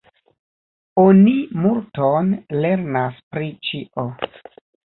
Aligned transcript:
Oni 1.01 1.33
multon 1.65 2.33
lernas 2.65 3.23
pri 3.37 3.55
ĉio. 3.69 4.11